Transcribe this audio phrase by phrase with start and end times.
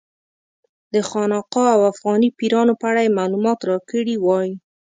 [0.93, 4.49] د خانقا او افغاني پیرانو په اړه یې معلومات راکړي وای.